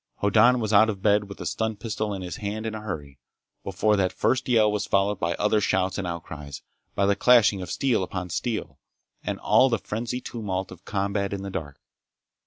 Hoddan 0.15 0.59
was 0.59 0.73
out 0.73 0.89
of 0.89 1.03
bed 1.03 1.29
with 1.29 1.39
a 1.41 1.45
stun 1.45 1.75
pistol 1.75 2.11
in 2.11 2.23
his 2.23 2.37
hand 2.37 2.65
in 2.65 2.73
a 2.73 2.81
hurry, 2.81 3.19
before 3.63 3.95
that 3.97 4.11
first 4.11 4.49
yell 4.49 4.71
was 4.71 4.87
followed 4.87 5.19
by 5.19 5.35
other 5.35 5.61
shouts 5.61 5.99
and 5.99 6.07
outcries, 6.07 6.63
by 6.95 7.05
the 7.05 7.15
clashing 7.15 7.61
of 7.61 7.69
steel 7.69 8.01
upon 8.01 8.31
steel, 8.31 8.79
and 9.23 9.39
all 9.39 9.69
the 9.69 9.77
frenzied 9.77 10.25
tumult 10.25 10.71
of 10.71 10.85
combat 10.85 11.33
in 11.33 11.43
the 11.43 11.51
dark. 11.51 11.79